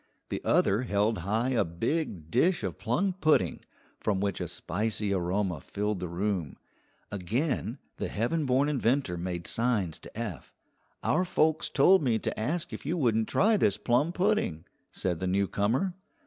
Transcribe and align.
The 0.29 0.41
other 0.43 0.81
held 0.81 1.19
high 1.19 1.49
a 1.49 1.63
big 1.63 2.31
dish 2.31 2.63
of 2.63 2.79
plum 2.79 3.13
pudding, 3.21 3.59
from 3.99 4.19
which 4.19 4.41
a 4.41 4.47
spicy 4.47 5.13
aroma 5.13 5.59
filled 5.61 5.99
the 5.99 6.07
room. 6.07 6.57
Again 7.11 7.77
the 7.97 8.07
heaven 8.07 8.47
born 8.47 8.67
inventor 8.67 9.15
made 9.15 9.45
signs 9.45 9.99
to 9.99 10.17
Eph. 10.17 10.55
"Our 11.03 11.23
folks 11.23 11.69
told 11.69 12.01
me 12.01 12.17
to 12.17 12.39
ask 12.39 12.73
if 12.73 12.83
you 12.83 12.97
wouldn't 12.97 13.27
try 13.29 13.57
this 13.57 13.77
plum 13.77 14.11
pudding," 14.11 14.65
said 14.91 15.19
the 15.19 15.27
newcomer. 15.27 15.93